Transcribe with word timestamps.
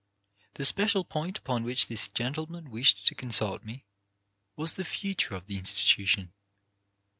The 0.55 0.65
special 0.65 1.03
point 1.05 1.37
upon 1.37 1.63
which 1.63 1.85
this 1.85 2.07
gentleman 2.07 2.71
wished 2.71 3.05
to 3.05 3.13
consult 3.13 3.63
me 3.63 3.85
was 4.55 4.73
the 4.73 4.83
future 4.83 5.35
of 5.35 5.45
the 5.45 5.61
Institu 5.61 6.07
tion. 6.07 6.33